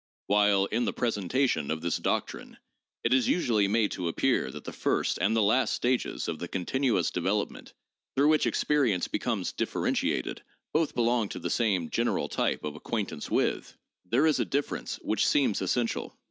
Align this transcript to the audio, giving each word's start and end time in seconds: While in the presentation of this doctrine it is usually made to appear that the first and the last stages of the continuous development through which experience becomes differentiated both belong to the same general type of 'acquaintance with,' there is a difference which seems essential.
While 0.25 0.65
in 0.65 0.85
the 0.85 0.93
presentation 0.93 1.69
of 1.69 1.81
this 1.81 1.97
doctrine 1.97 2.57
it 3.03 3.13
is 3.13 3.27
usually 3.27 3.67
made 3.67 3.91
to 3.91 4.07
appear 4.07 4.49
that 4.49 4.63
the 4.63 4.73
first 4.73 5.19
and 5.19 5.35
the 5.35 5.43
last 5.43 5.73
stages 5.75 6.27
of 6.27 6.39
the 6.39 6.47
continuous 6.47 7.11
development 7.11 7.75
through 8.15 8.29
which 8.29 8.47
experience 8.47 9.07
becomes 9.07 9.51
differentiated 9.51 10.41
both 10.73 10.95
belong 10.95 11.29
to 11.29 11.39
the 11.39 11.51
same 11.51 11.91
general 11.91 12.29
type 12.29 12.63
of 12.63 12.75
'acquaintance 12.75 13.29
with,' 13.29 13.77
there 14.03 14.25
is 14.25 14.39
a 14.39 14.43
difference 14.45 14.95
which 15.03 15.27
seems 15.27 15.61
essential. 15.61 16.17